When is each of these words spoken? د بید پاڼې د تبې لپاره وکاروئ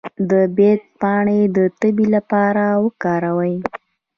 د 0.29 0.31
بید 0.55 0.81
پاڼې 0.99 1.39
د 1.55 1.57
تبې 1.79 2.05
لپاره 2.15 2.63
وکاروئ 2.83 3.55